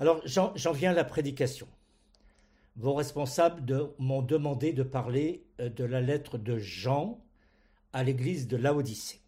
[0.00, 1.68] Alors j'en viens à la prédication.
[2.76, 7.22] Vos responsables m'ont demandé de parler euh, de la lettre de Jean
[7.92, 9.20] à l'église de Laodicée.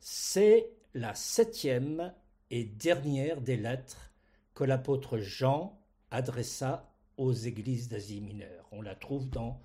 [0.00, 2.14] C'est la septième
[2.50, 4.10] et dernière des lettres
[4.54, 5.78] que l'apôtre Jean
[6.10, 8.66] adressa aux églises d'Asie mineure.
[8.72, 9.60] On la trouve dans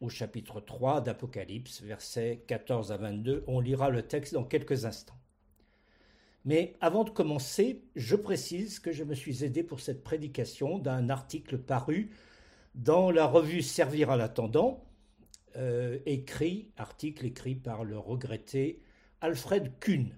[0.00, 3.42] au chapitre 3 d'Apocalypse, versets 14 à 22.
[3.48, 5.18] On lira le texte dans quelques instants.
[6.44, 11.10] Mais avant de commencer, je précise que je me suis aidé pour cette prédication d'un
[11.10, 12.10] article paru
[12.74, 14.84] dans la revue Servir à l'attendant,
[15.56, 18.82] euh, écrit, article écrit par le regretté
[19.20, 20.14] Alfred Kuhn.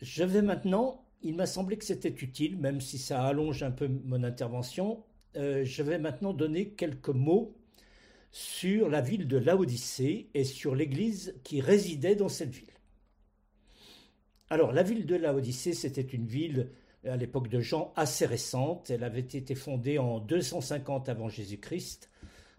[0.00, 3.88] Je vais maintenant, il m'a semblé que c'était utile, même si ça allonge un peu
[3.88, 5.02] mon intervention,
[5.36, 7.56] euh, je vais maintenant donner quelques mots
[8.30, 12.75] sur la ville de Laodicée et sur l'église qui résidait dans cette ville.
[14.48, 16.70] Alors, la ville de Laodicée, c'était une ville
[17.04, 18.90] à l'époque de Jean assez récente.
[18.90, 22.10] Elle avait été fondée en 250 avant Jésus-Christ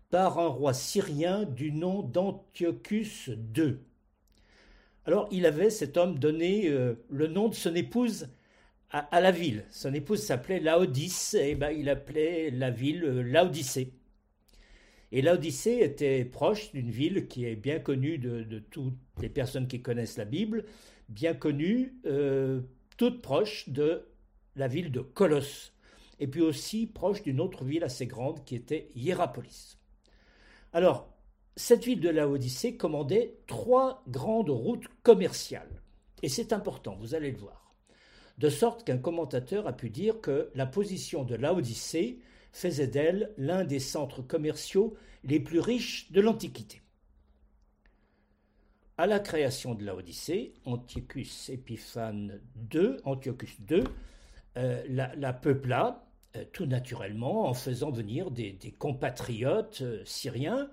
[0.09, 3.78] par un roi syrien du nom d'Antiochus II.
[5.06, 8.28] Alors, il avait, cet homme, donné euh, le nom de son épouse
[8.90, 9.66] à, la ville.
[9.69, 13.94] Son épouse s'appelait Laodice, et ben, il appelait la ville euh, Laodicée.
[15.12, 19.81] Et Laodicée était proche d'une ville qui est bien connue de, toutes les personnes qui
[19.81, 20.66] connaissent la Bible,
[21.09, 22.61] bien connue, euh,
[22.97, 24.08] toute proche de
[24.55, 25.73] la ville de Colosse,
[26.19, 29.78] et puis aussi proche d'une autre ville assez grande qui était Hierapolis.
[30.73, 31.13] Alors,
[31.55, 35.81] cette ville de Laodicée commandait trois grandes routes commerciales.
[36.23, 37.67] Et c'est important, vous allez le voir
[38.38, 42.19] de sorte qu'un commentateur a pu dire que la position de Laodicée
[42.52, 46.81] faisait d'elle l'un des centres commerciaux les plus riches de l'Antiquité.
[49.00, 52.42] À la création de Laodicée, Antiochus Épiphane
[52.73, 53.84] II, Antiochus II
[54.58, 56.03] euh, la, peupla
[56.36, 60.68] euh, tout naturellement en faisant venir des, compatriotes euh, syriens,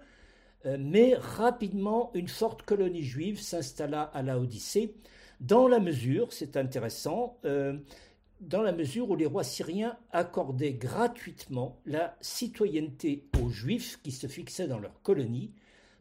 [0.79, 4.95] mais rapidement une forte colonie juive s'installa à Laodicée
[5.41, 7.39] dans la mesure, c'est intéressant,
[8.41, 14.27] dans la mesure où les rois syriens accordaient gratuitement la citoyenneté aux juifs qui se
[14.27, 15.53] fixaient dans leur colonie,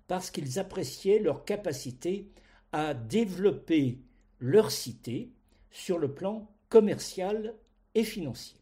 [0.08, 2.32] parce qu'ils appréciaient leur capacité
[2.72, 4.00] à développer
[4.40, 5.32] leur cité
[5.72, 7.56] sur le plan commercial
[7.96, 8.58] et financier.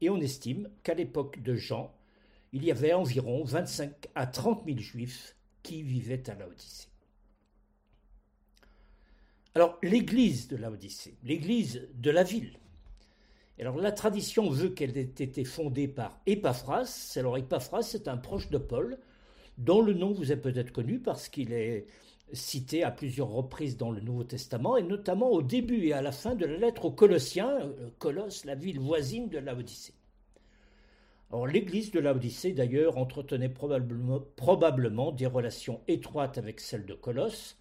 [0.00, 1.94] Et on estime qu'à l'époque de Jean,
[2.52, 6.88] il y avait environ 25 à 30 000 juifs qui vivaient à Laodicée.
[9.56, 12.58] Alors, l'église de l'Odyssée, l'église de la ville.
[13.60, 17.12] Alors, la tradition veut qu'elle ait été fondée par Épaphras.
[17.16, 18.98] Alors, Épaphras, c'est un proche de Paul,
[19.58, 21.86] dont le nom vous est peut-être connu parce qu'il est
[22.32, 26.12] cité à plusieurs reprises dans le Nouveau Testament, et notamment au début et à la
[26.12, 29.94] fin de la lettre aux Colossiens, euh, Colosse, la ville voisine de l'Odyssée.
[31.30, 37.56] Alors, l'église de l'Odyssée, d'ailleurs, entretenait probablement, probablement des relations étroites avec celle de Colosse,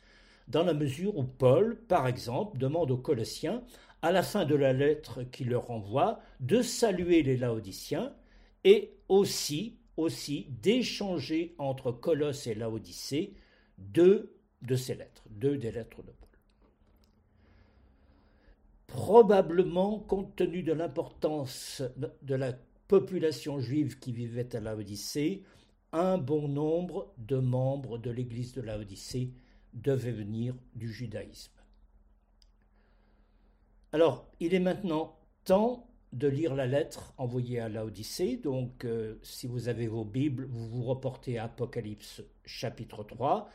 [0.48, 3.64] dans la mesure où Paul, par exemple, demande aux Colossiens,
[4.02, 8.14] à la fin de la lettre qu'il leur envoie, de saluer les Laodiciens
[8.66, 13.34] et aussi, aussi d'échanger entre Colosse et Laodicée
[13.78, 16.30] deux de ces lettres, deux des lettres de Paul.
[18.88, 21.82] Probablement, compte tenu de l'importance
[22.22, 22.54] de la
[22.88, 25.44] population juive qui vivait à Laodicée,
[25.92, 29.32] un bon nombre de membres de l'église de Laodicée
[29.74, 31.54] devait venir du judaïsme.
[33.92, 38.38] Alors, il est maintenant temps de lire la lettre envoyée à Laodicée.
[38.38, 43.50] Donc, euh, si vous avez vos Bibles, vous vous reportez à Apocalypse chapitre 3,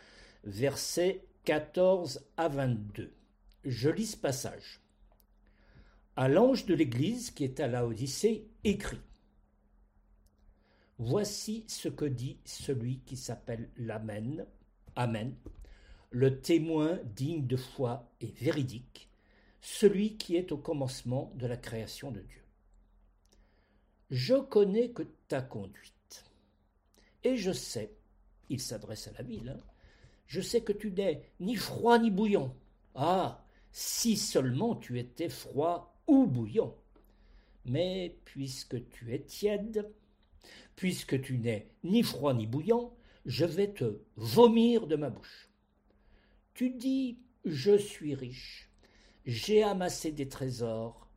[0.45, 3.13] versets 14 à 22.
[3.65, 4.81] Je lis ce passage.
[6.17, 9.01] À l'ange de l'Église qui est à Laodicée, écrit
[10.99, 14.45] Voici ce que dit celui qui s'appelle l'Amen,
[14.97, 15.33] Amen,
[16.11, 19.09] le témoin digne de foi et véridique,
[19.61, 22.48] celui qui est au commencement de la création de Dieu.
[24.11, 26.25] Je connais que ta conduite,
[27.25, 27.95] et je sais,
[28.49, 29.61] il s'adresse à la ville, hein,
[30.27, 32.55] je sais que tu n'es ni froid ni bouillant.
[32.95, 36.77] Ah, si seulement tu étais froid ou bouillant.
[37.65, 39.91] Mais puisque tu es tiède,
[40.77, 42.95] puisque tu n'es ni froid ni bouillant,
[43.25, 45.51] je vais te vomir de ma bouche.
[46.55, 48.71] Tu dis Je suis riche,
[49.27, 51.09] j'ai amassé des trésors,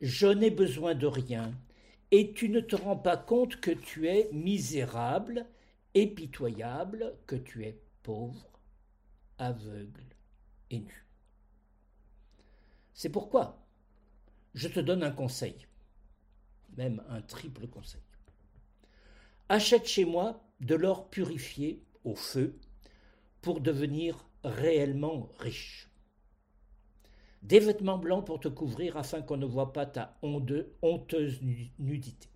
[0.00, 1.54] je n'ai besoin de rien,
[2.10, 5.46] et tu ne te rends pas compte que tu es misérable
[5.94, 8.60] et pitoyable, que tu es pauvre,
[9.38, 10.04] aveugle
[10.70, 11.06] et nu.
[12.94, 13.64] C'est pourquoi
[14.54, 15.66] je te donne un conseil,
[16.76, 18.02] même un triple conseil.
[19.48, 22.58] Achète chez moi de l'or purifié au feu
[23.42, 25.89] pour devenir réellement riche.
[27.42, 31.40] Des vêtements blancs pour te couvrir afin qu'on ne voit pas ta honteuse
[31.78, 32.28] nudité.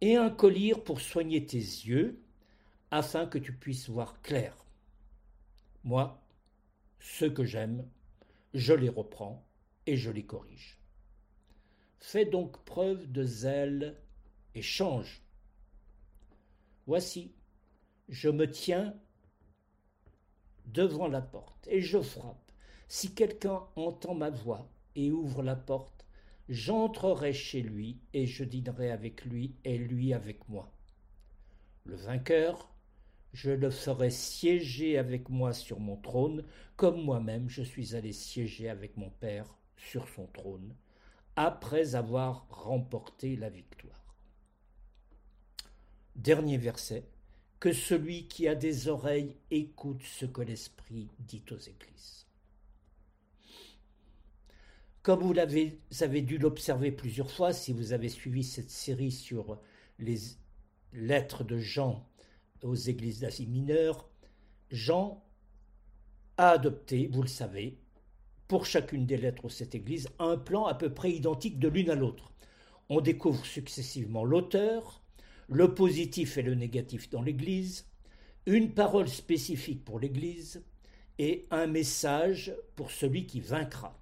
[0.00, 2.22] Et un collier pour soigner tes yeux
[2.90, 4.56] afin que tu puisses voir clair.
[5.84, 6.22] Moi,
[6.98, 7.86] ceux que j'aime,
[8.54, 9.46] je les reprends
[9.86, 10.78] et je les corrige.
[11.98, 14.00] Fais donc preuve de zèle
[14.54, 15.22] et change.
[16.86, 17.34] Voici,
[18.08, 18.94] je me tiens
[20.66, 22.47] devant la porte et je frappe.
[22.88, 26.06] Si quelqu'un entend ma voix et ouvre la porte,
[26.48, 30.72] j'entrerai chez lui et je dînerai avec lui et lui avec moi.
[31.84, 32.72] Le vainqueur,
[33.34, 36.44] je le ferai siéger avec moi sur mon trône,
[36.76, 40.74] comme moi-même je suis allé siéger avec mon Père sur son trône,
[41.36, 44.16] après avoir remporté la victoire.
[46.16, 47.04] Dernier verset,
[47.60, 52.27] que celui qui a des oreilles écoute ce que l'Esprit dit aux églises.
[55.08, 59.58] Comme vous l'avez avez dû l'observer plusieurs fois, si vous avez suivi cette série sur
[59.98, 60.18] les
[60.92, 62.06] lettres de Jean
[62.62, 64.06] aux églises d'Asie mineure,
[64.70, 65.24] Jean
[66.36, 67.78] a adopté, vous le savez,
[68.48, 71.88] pour chacune des lettres de cette église, un plan à peu près identique de l'une
[71.88, 72.34] à l'autre.
[72.90, 75.02] On découvre successivement l'auteur,
[75.48, 77.86] le positif et le négatif dans l'Église,
[78.44, 80.62] une parole spécifique pour l'Église
[81.18, 83.97] et un message pour celui qui vaincra.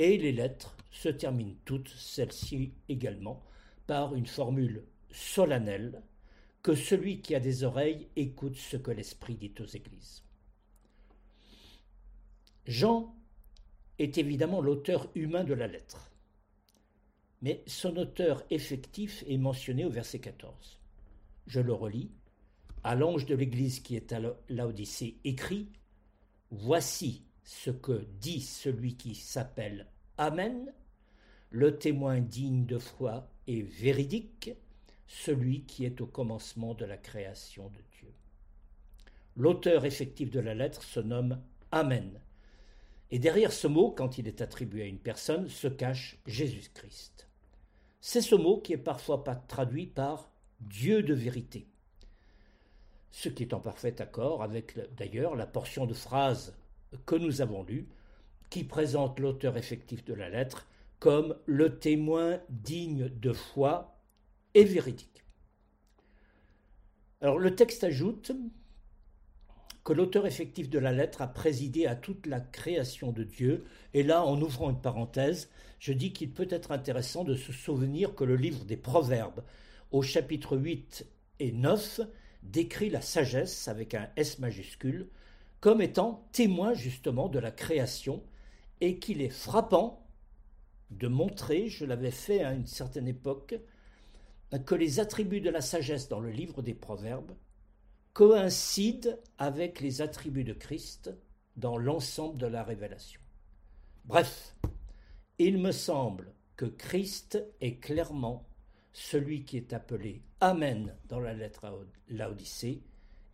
[0.00, 3.44] Et les lettres se terminent toutes, celles-ci également,
[3.86, 6.02] par une formule solennelle
[6.62, 10.22] que celui qui a des oreilles écoute ce que l'Esprit dit aux Églises.
[12.66, 13.14] Jean
[13.98, 16.10] est évidemment l'auteur humain de la lettre
[17.42, 20.78] mais son auteur effectif est mentionné au verset 14.
[21.46, 22.10] Je le relis.
[22.82, 25.68] À l'ange de l'Église qui est à l'Odyssée écrit
[26.50, 29.86] Voici ce que dit celui qui s'appelle
[30.18, 30.72] Amen,
[31.50, 34.52] le témoin digne de foi et véridique,
[35.06, 38.12] celui qui est au commencement de la création de Dieu.
[39.36, 41.40] L'auteur effectif de la lettre se nomme
[41.72, 42.20] Amen.
[43.10, 47.28] Et derrière ce mot, quand il est attribué à une personne, se cache Jésus-Christ.
[48.00, 51.66] C'est ce mot qui est parfois pas traduit par Dieu de vérité.
[53.10, 56.56] Ce qui est en parfait accord avec d'ailleurs la portion de phrase
[57.06, 57.88] que nous avons lue,
[58.50, 60.66] qui présente l'auteur effectif de la lettre
[60.98, 63.96] comme le témoin digne de foi
[64.54, 65.24] et véridique.
[67.20, 68.32] Alors le texte ajoute
[69.84, 73.64] que l'auteur effectif de la lettre a présidé à toute la création de Dieu.
[73.94, 75.48] Et là, en ouvrant une parenthèse,
[75.78, 79.42] je dis qu'il peut être intéressant de se souvenir que le livre des Proverbes,
[79.90, 81.06] au chapitre 8
[81.40, 82.02] et 9,
[82.42, 85.08] décrit la sagesse avec un S majuscule
[85.60, 88.22] comme étant témoin justement de la création
[88.80, 90.06] et qu'il est frappant
[90.90, 93.58] de montrer, je l'avais fait à une certaine époque,
[94.66, 97.32] que les attributs de la sagesse dans le livre des Proverbes
[98.12, 101.14] coïncide avec les attributs de Christ
[101.56, 103.20] dans l'ensemble de la révélation.
[104.04, 104.56] Bref,
[105.38, 108.48] il me semble que Christ est clairement
[108.92, 111.72] celui qui est appelé Amen dans la lettre à
[112.08, 112.82] l'Odyssée,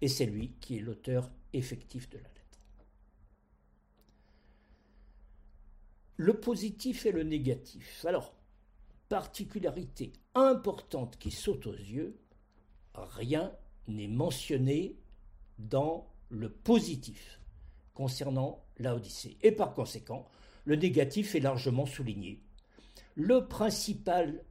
[0.01, 2.35] et c'est lui qui est l'auteur effectif de la lettre.
[6.17, 8.05] Le positif et le négatif.
[8.07, 8.35] Alors,
[9.09, 12.19] particularité importante qui saute aux yeux,
[12.95, 13.53] rien
[13.87, 14.97] n'est mentionné
[15.59, 17.41] dans le positif
[17.95, 19.39] concernant l'Odyssée.
[19.43, 20.27] Et par conséquent,
[20.65, 22.43] le négatif est largement souligné.
[23.15, 24.45] Le principal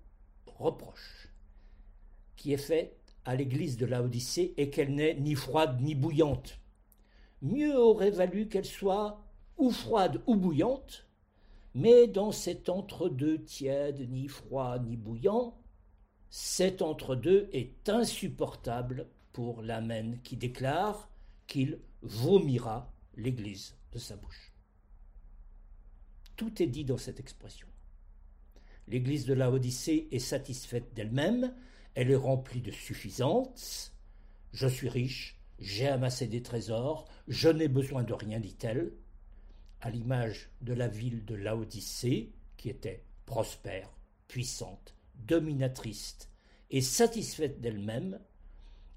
[0.45, 1.27] reproche
[2.35, 2.94] qui est fait
[3.25, 6.59] à l'église de l'Odyssée est qu'elle n'est ni froide ni bouillante.
[7.41, 9.21] Mieux aurait valu qu'elle soit
[9.57, 11.07] ou froide ou bouillante,
[11.73, 15.57] mais dans cet entre-deux tiède, ni froid ni bouillant,
[16.29, 21.09] cet entre-deux est insupportable pour l'Amen qui déclare
[21.47, 24.53] qu'il vomira l'Église de sa bouche.
[26.35, 27.67] Tout est dit dans cette expression.
[28.87, 31.53] L'Église de la Odyssée est satisfaite d'elle-même,
[31.95, 33.93] elle est remplie de suffisance.
[34.53, 38.93] Je suis riche, j'ai amassé des trésors, je n'ai besoin de rien, dit-elle,
[39.81, 43.89] à l'image de la ville de Laodicée, qui était prospère,
[44.27, 44.95] puissante,
[45.27, 46.29] dominatrice
[46.69, 48.19] et satisfaite d'elle-même,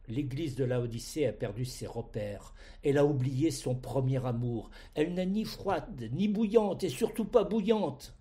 [0.08, 2.54] L'église de Laodicée a perdu ses repères.
[2.82, 4.70] Elle a oublié son premier amour.
[4.94, 8.14] Elle n'est ni froide, ni bouillante, et surtout pas bouillante.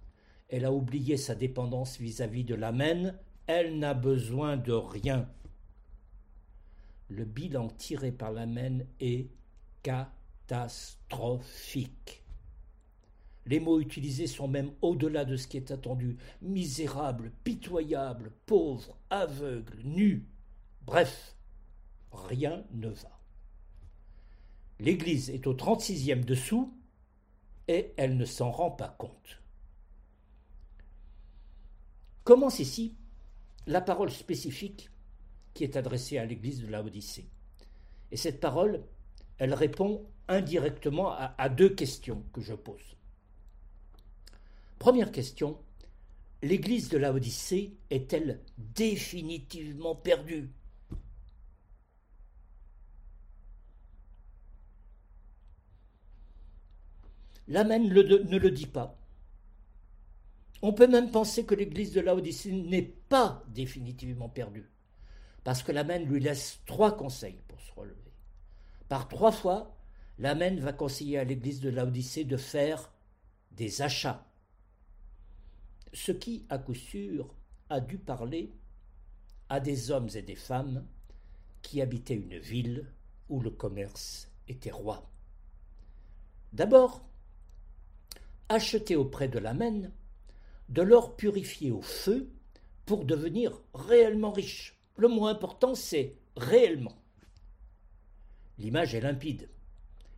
[0.50, 3.18] Elle a oublié sa dépendance vis-à-vis de l'Amen.
[3.48, 5.30] Elle n'a besoin de rien.
[7.10, 9.30] Le bilan tiré par l'Amen est
[9.84, 12.26] catastrophique.
[13.46, 16.18] Les mots utilisés sont même au-delà de ce qui est attendu.
[16.42, 20.28] Misérable, pitoyable, pauvre, aveugle, nu.
[20.86, 21.38] Bref,
[22.12, 23.22] rien ne va.
[24.80, 26.78] L'Église est au 36e dessous
[27.70, 29.42] et elle ne s'en rend pas compte.
[32.26, 32.98] Commence ici
[33.68, 34.90] la parole spécifique
[35.54, 37.28] qui est adressée à l'Église de la Odyssée.
[38.12, 38.84] Et cette parole,
[39.38, 42.96] elle répond indirectement à, deux questions que je pose.
[44.80, 45.58] Première question,
[46.42, 50.50] l'Église de la Odyssée est-elle définitivement perdue?
[57.50, 58.98] L'Amen ne le dit pas.
[60.62, 64.70] On peut même penser que l'Église de la Odyssée n'est pas définitivement perdue,
[65.44, 68.14] parce que l'Amen lui laisse trois conseils pour se relever.
[68.90, 69.78] Par trois fois,
[70.18, 72.92] l'Amen va conseiller à l'Église de la Odyssée de faire
[73.52, 74.28] des achats
[75.94, 77.34] ce qui, à coup sûr,
[77.70, 78.54] a dû parler
[79.50, 80.86] à des hommes et des femmes
[81.62, 82.92] qui habitaient une ville
[83.30, 85.10] où le commerce était roi.
[86.54, 87.06] D'abord,
[88.50, 89.92] acheter auprès de l'Amen
[90.70, 92.30] de l'or purifié au feu
[92.86, 94.78] pour devenir réellement riche.
[94.96, 96.96] Le mot important, c'est réellement.
[98.58, 99.50] L'image est limpide.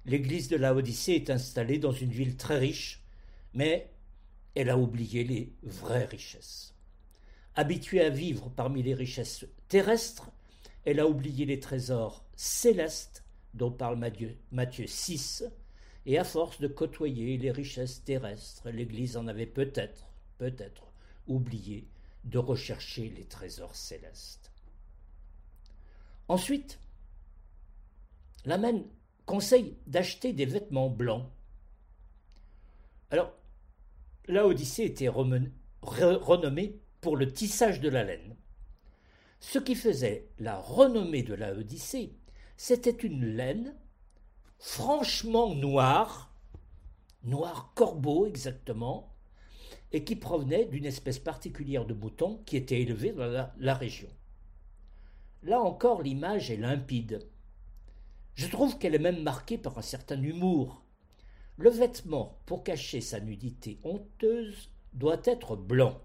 [0.06, 3.04] L'église de la Odyssée est installée dans une ville très riche,
[3.54, 3.92] mais
[4.56, 6.74] elle a oublié les vraies richesses.
[7.56, 10.32] Habituée à vivre parmi les richesses terrestres,
[10.86, 15.44] elle a oublié les trésors célestes dont parle Matthieu, Matthieu 6,
[16.06, 20.09] et à force de côtoyer les richesses terrestres, l'Église en avait peut-être,
[20.40, 20.92] peut-être
[21.28, 21.88] oublié
[22.24, 24.52] de rechercher les trésors célestes.
[26.28, 26.80] Ensuite,
[28.46, 28.84] l'Amen
[29.26, 31.30] conseille d'acheter des vêtements blancs.
[33.12, 33.32] Alors,
[34.28, 38.36] la Odyssée était renommée pour le tissage de la laine.
[39.40, 42.16] Ce qui faisait la renommée de la Odyssée,
[42.58, 43.76] c'était une laine
[44.58, 46.34] franchement noire,
[47.24, 49.09] noir corbeau exactement,
[49.92, 54.10] et qui provenait d'une espèce particulière de mouton qui était élevée dans la, région.
[55.44, 57.28] Là encore, l'image est limpide.
[58.36, 60.84] Je trouve qu'elle est même marquée par un certain humour.
[61.58, 66.00] Le vêtement, pour cacher sa nudité honteuse, doit être blanc.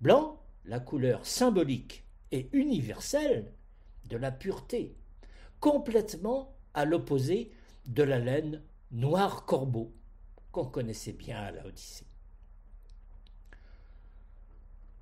[0.00, 3.52] Blanc, la couleur symbolique et universelle
[4.08, 4.96] de la pureté,
[5.60, 7.50] complètement à l'opposé
[7.86, 9.92] de la laine noir corbeau
[10.52, 12.07] qu'on connaissait bien à la Odyssée.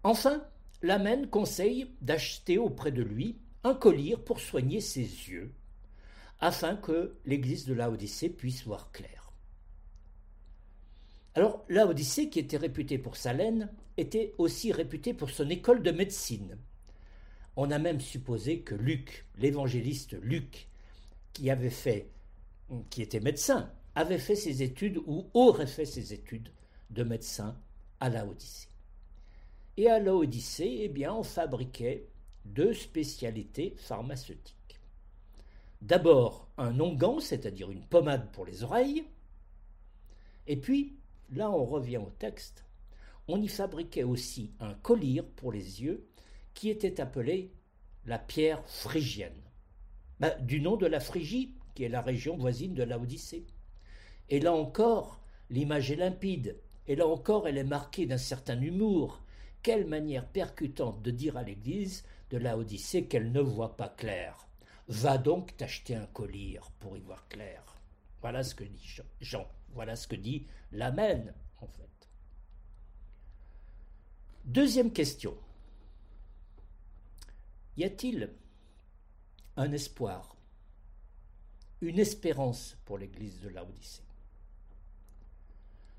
[0.07, 0.47] Enfin,
[0.83, 5.53] l'Amen conseille d'acheter auprès de lui un collier pour soigner ses yeux,
[6.39, 9.33] afin que l'église de la Odyssée puisse voir clair.
[11.35, 15.83] Alors, la Odyssée, qui était réputée pour sa laine, était aussi réputée pour son école
[15.83, 16.57] de médecine.
[17.57, 20.69] On a même supposé que Luc, l'évangéliste Luc,
[21.33, 21.51] qui
[23.03, 26.53] était médecin, avait fait ses études ou aurait fait ses études
[26.91, 27.61] de médecin
[27.99, 28.69] à la Odyssée.
[29.77, 32.09] Et à la Odyssée, eh bien, on fabriquait
[32.45, 34.81] deux spécialités pharmaceutiques.
[35.83, 39.05] D'abord un onguent, c'est-à-dire une pommade pour les oreilles,
[40.47, 40.97] et puis
[41.33, 42.65] là on revient au texte,
[43.29, 46.07] on y fabriquait aussi un collier pour les yeux
[46.55, 47.53] qui était appelé
[48.07, 49.43] la pierre phrygienne,
[50.21, 53.45] bah, du nom de la Phrygie, qui est la région voisine de la Odyssée.
[54.31, 56.57] Et là encore, l'image est limpide,
[56.87, 59.21] et là encore elle est marquée d'un certain humour.
[59.63, 64.47] Quelle manière percutante de dire à l'Église de la Odyssée qu'elle ne voit pas clair.
[64.89, 67.65] Va donc t'acheter un collier pour y voir clair.
[68.21, 69.47] Voilà ce que dit Jean.
[69.71, 72.09] Voilà ce que dit l'Amen, en fait.
[74.45, 75.37] Deuxième question.
[77.77, 78.33] Y a-t-il
[79.57, 80.37] un espoir,
[81.81, 84.03] une espérance pour l'Église de l'Odyssée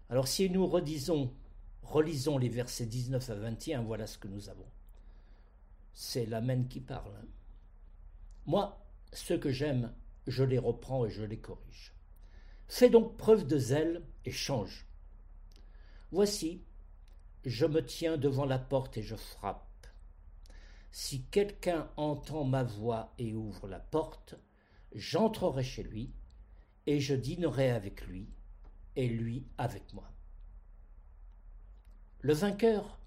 [0.09, 1.31] Alors si nous redisons,
[1.81, 4.69] relisons les versets 19 à 21, voilà ce que nous avons.
[5.93, 7.13] C'est l'Amen qui parle.
[7.15, 7.27] Hein.
[8.45, 9.93] Moi, ceux que j'aime,
[10.27, 11.93] je les reprends et je les corrige.
[12.67, 14.85] Fais donc preuve de zèle et change.
[16.11, 16.63] Voici,
[17.45, 19.87] je me tiens devant la porte et je frappe.
[20.91, 24.35] Si quelqu'un entend ma voix et ouvre la porte,
[24.93, 26.13] j'entrerai chez lui,
[26.85, 28.29] et je dînerai avec lui,
[28.95, 30.09] et lui avec moi.
[32.21, 32.97] Le vainqueur.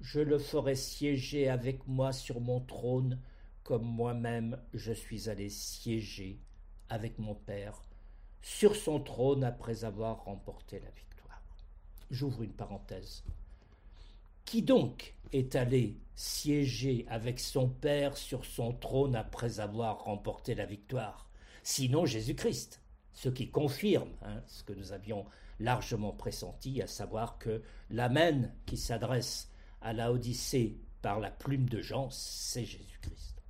[0.00, 3.18] Je le ferai siéger avec moi sur mon trône,
[3.62, 6.38] comme moi-même je suis allé siéger
[6.88, 7.82] avec mon Père
[8.42, 11.42] sur son trône après avoir remporté la victoire.
[12.10, 13.24] J'ouvre une parenthèse.
[14.44, 20.66] Qui donc est allé siéger avec son Père sur son trône après avoir remporté la
[20.66, 21.28] victoire?
[21.62, 22.80] Sinon Jésus-Christ,
[23.14, 25.24] ce qui confirme hein, ce que nous avions
[25.60, 31.80] largement pressenti, à savoir que l'Amen qui s'adresse à la Odyssée par la plume de
[31.80, 33.42] Jean, c'est Jésus-Christ.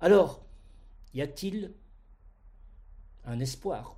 [0.00, 0.44] Alors,
[1.14, 1.72] y a-t-il
[3.24, 3.96] un espoir,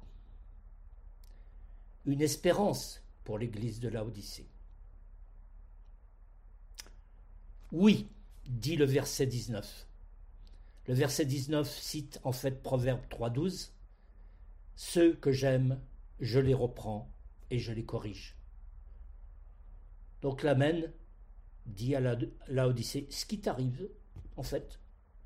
[2.05, 4.49] une espérance pour l'Église de Odyssée?
[7.73, 8.09] Oui,
[8.47, 9.87] dit le verset 19.
[10.87, 13.71] Le verset 19 cite en fait Proverbe 3.12.
[14.81, 15.81] Ceux que j'aime,
[16.21, 17.11] je les reprends
[17.51, 18.37] et je les corrige.
[20.23, 20.93] Donc l'Amen
[21.67, 22.17] dit à la
[22.77, 23.91] ce qui t'arrive,
[24.37, 24.79] en fait,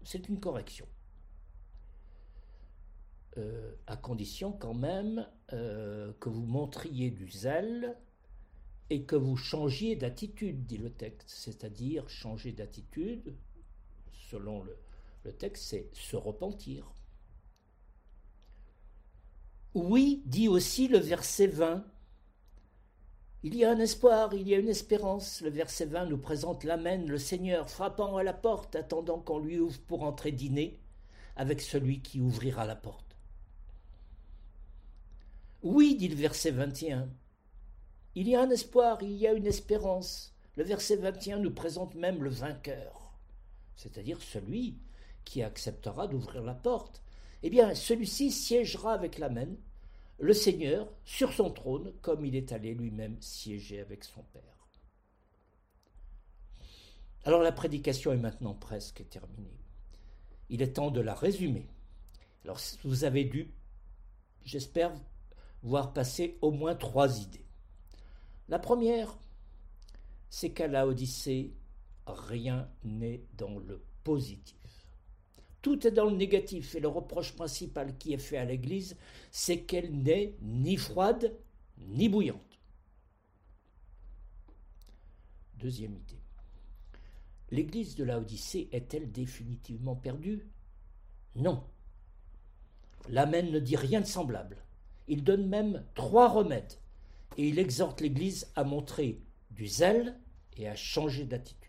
[0.04, 0.86] c'est une correction.
[3.36, 7.98] Euh, à condition quand même euh, que vous montriez du zèle
[8.88, 11.28] et que vous changiez d'attitude, dit le texte.
[11.28, 13.36] C'est-à-dire changer d'attitude,
[14.30, 14.64] selon
[15.24, 16.90] le texte, c'est se repentir.
[19.74, 21.84] Oui, dit aussi le verset 20.
[23.42, 25.40] Il y a un espoir, il y a une espérance.
[25.40, 29.58] Le verset 20 nous présente l'Amen, le Seigneur frappant à la porte, attendant qu'on lui
[29.58, 30.78] ouvre pour entrer dîner
[31.36, 33.16] avec celui qui ouvrira la porte.
[35.62, 37.08] Oui, dit le verset 21.
[38.14, 40.34] Il y a un espoir, il y a une espérance.
[40.56, 43.14] Le verset 21 nous présente même le vainqueur,
[43.74, 44.78] c'est-à-dire celui
[45.24, 47.02] qui acceptera d'ouvrir la porte.
[47.42, 49.56] Eh bien, celui-ci siégera avec l'Amen,
[50.18, 54.42] le Seigneur, sur son trône, comme il est allé lui-même siéger avec son Père.
[57.24, 59.60] Alors la prédication est maintenant presque terminée.
[60.48, 61.68] Il est temps de la résumer.
[62.44, 63.52] Alors vous avez dû,
[64.44, 64.92] j'espère,
[65.62, 67.46] voir passer au moins trois idées.
[68.48, 69.16] La première,
[70.30, 71.54] c'est qu'à la Odyssée,
[72.06, 74.61] rien n'est dans le positif.
[75.62, 78.96] Tout est dans le négatif et le reproche principal qui est fait à l'Église,
[79.30, 81.32] c'est qu'elle n'est ni froide
[81.78, 82.58] ni bouillante.
[85.54, 86.20] Deuxième idée.
[87.52, 90.48] L'Église de la Odyssée est-elle définitivement perdue?
[91.36, 91.62] Non.
[93.08, 94.64] L'Amen ne dit rien de semblable.
[95.06, 96.74] Il donne même trois remèdes
[97.36, 100.18] et il exhorte l'Église à montrer du zèle
[100.56, 101.61] et à changer d'attitude.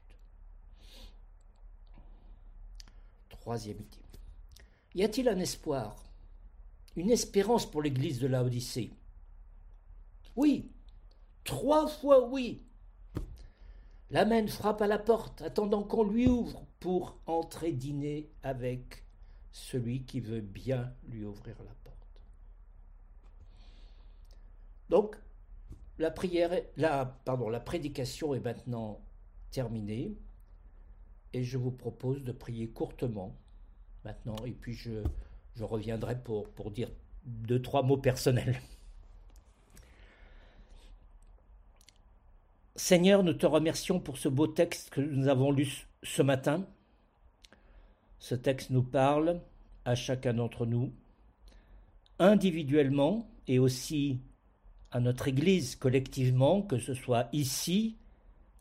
[3.43, 3.97] Troisième idée.
[4.95, 6.01] Y a-t-il un espoir,
[6.95, 8.93] une espérance pour l'Église de la Odyssée?
[10.38, 10.71] Oui,
[11.43, 12.63] trois fois oui.
[14.12, 19.03] L'Amen frappe à la porte, attendant qu'on lui ouvre pour entrer dîner avec
[19.51, 22.21] celui qui veut bien lui ouvrir la porte.
[24.88, 25.17] Donc,
[25.97, 29.01] la prière, la, la prédication est maintenant
[29.51, 30.15] terminée
[31.33, 33.35] et je vous propose de prier courtement
[34.05, 34.91] maintenant et puis je,
[35.59, 36.89] reviendrai pour, pour dire
[37.25, 38.59] deux, trois mots personnels.
[42.75, 46.65] Seigneur, nous te remercions pour ce beau texte que nous avons lu ce matin.
[48.19, 49.41] Ce texte nous parle
[49.85, 50.91] à chacun d'entre nous,
[52.19, 54.19] individuellement et aussi
[54.91, 57.97] à notre Église collectivement, que ce soit ici,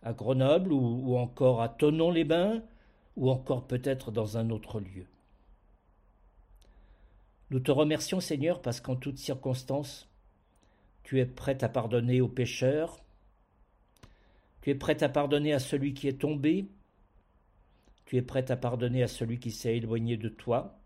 [0.03, 2.63] à Grenoble, ou, encore à Tonon-les-Bains,
[3.17, 5.07] ou encore peut-être dans un autre lieu.
[7.51, 10.09] Nous te remercions Seigneur parce qu'en toutes circonstances,
[11.03, 12.99] tu es prêt à pardonner aux pécheurs,
[14.63, 16.67] tu es prêt à pardonner à celui qui est tombé,
[18.07, 20.79] tu es prêt à pardonner à celui qui s'est éloigné de toi,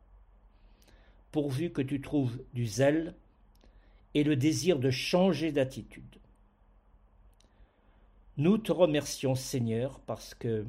[1.30, 3.14] pourvu que tu trouves du zèle
[4.14, 6.16] et le désir de changer d'attitude.
[8.38, 10.66] Nous te remercions Seigneur parce que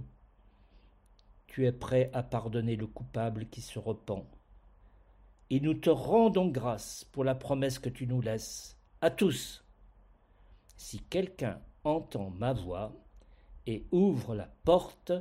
[1.48, 4.26] tu es prêt à pardonner le coupable qui se repent.
[5.50, 9.66] Et nous te rendons grâce pour la promesse que tu nous laisses à tous.
[10.78, 12.94] Si quelqu'un entend ma voix
[13.66, 15.12] et ouvre la porte,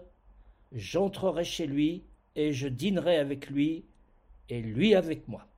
[0.70, 2.04] j'entrerai chez lui
[2.36, 3.84] et je dînerai avec lui
[4.48, 5.48] et lui avec moi.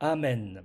[0.00, 0.62] Amen.